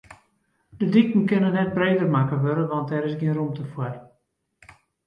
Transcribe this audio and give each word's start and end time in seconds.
De 0.79 0.85
diken 0.95 1.25
kinne 1.31 1.49
net 1.57 1.71
breder 1.77 2.09
makke 2.17 2.37
wurde, 2.45 2.65
want 2.73 2.89
dêr 2.89 3.07
is 3.09 3.17
gjin 3.19 3.35
rûmte 3.37 3.65
foar. 3.71 3.95